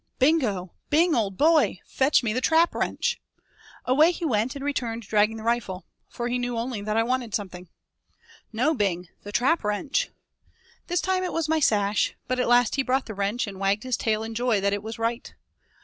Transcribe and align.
"Bingo 0.17 0.71
Bing 0.89 1.13
old 1.13 1.37
boy 1.37 1.79
Fetch 1.85 2.23
me 2.23 2.33
the 2.33 2.41
trap 2.41 2.73
wrench!" 2.73 3.21
Away 3.85 4.09
he 4.11 4.25
went 4.25 4.55
and 4.55 4.65
returned 4.65 5.03
dragging 5.03 5.37
the 5.37 5.43
rifle, 5.43 5.85
for 6.09 6.27
he 6.27 6.39
knew 6.39 6.57
only 6.57 6.81
that 6.81 6.97
I 6.97 7.03
wanted 7.03 7.35
something. 7.35 7.69
"No 8.51 8.73
Bing 8.73 9.09
the 9.21 9.31
trap 9.31 9.63
wrench." 9.63 10.09
This 10.87 11.01
time 11.01 11.23
it 11.23 11.31
was 11.33 11.47
my 11.47 11.59
sash, 11.59 12.15
but 12.27 12.39
at 12.39 12.47
last 12.47 12.77
he 12.77 12.81
brought 12.81 13.05
the 13.05 13.13
wrench 13.13 13.45
and 13.45 13.59
wagged 13.59 13.83
his 13.83 13.95
tail 13.95 14.23
in 14.23 14.33
joy 14.33 14.59
that 14.59 14.73
it 14.73 14.81
was 14.81 14.97
right. 14.97 15.35